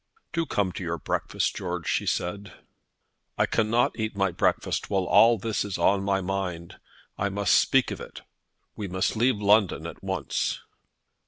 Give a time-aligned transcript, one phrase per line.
[0.33, 2.51] "Do come to your breakfast, George," she said.
[3.37, 6.79] "I cannot eat my breakfast while all this is on my mind.
[7.19, 8.23] I must speak of it.
[8.75, 10.59] We must leave London at once."